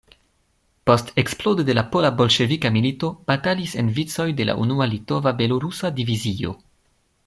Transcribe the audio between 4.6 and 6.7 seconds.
unua Litova-Belorusa Divizio.